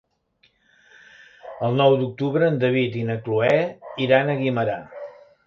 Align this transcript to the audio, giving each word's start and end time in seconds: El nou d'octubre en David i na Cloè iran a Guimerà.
El 1.67 1.77
nou 1.81 1.97
d'octubre 1.99 2.49
en 2.53 2.57
David 2.65 2.99
i 3.01 3.05
na 3.11 3.19
Cloè 3.29 3.53
iran 4.09 4.35
a 4.35 4.39
Guimerà. 4.43 4.81